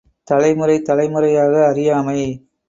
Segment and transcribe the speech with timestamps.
[0.27, 2.19] தலைமுறை தலைமுறையாக அறியாமை.